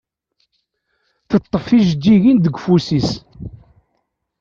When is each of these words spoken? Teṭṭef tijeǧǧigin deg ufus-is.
Teṭṭef 1.29 1.63
tijeǧǧigin 1.69 2.37
deg 2.39 2.55
ufus-is. 2.57 3.09